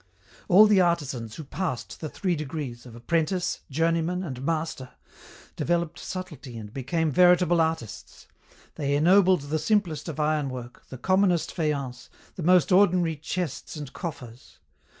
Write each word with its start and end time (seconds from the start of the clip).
"All 0.47 0.65
the 0.65 0.81
artisans 0.81 1.35
who 1.35 1.43
passed 1.43 1.99
the 2.01 2.09
three 2.09 2.35
degrees 2.35 2.87
of 2.87 2.95
apprentice, 2.95 3.59
journeyman, 3.69 4.23
and 4.23 4.41
master, 4.43 4.89
developed 5.55 5.99
subtlety 5.99 6.57
and 6.57 6.73
became 6.73 7.11
veritable 7.11 7.61
artists. 7.61 8.25
They 8.77 8.95
ennobled 8.95 9.41
the 9.41 9.59
simplest 9.59 10.09
of 10.09 10.19
iron 10.19 10.49
work, 10.49 10.85
the 10.89 10.97
commonest 10.97 11.51
faience, 11.53 12.09
the 12.35 12.41
most 12.41 12.71
ordinary 12.71 13.15
chests 13.15 13.75
and 13.75 13.93
coffers. 13.93 14.57